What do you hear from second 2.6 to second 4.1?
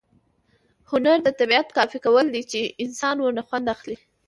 انسانان ورنه خوند واخلي.